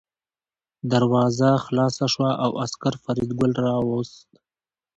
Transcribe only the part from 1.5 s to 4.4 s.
خلاصه شوه او عسکر فریدګل راوست